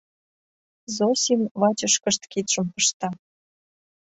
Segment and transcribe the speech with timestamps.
[0.95, 3.09] —Зосим вачышкышт кидшым пышта.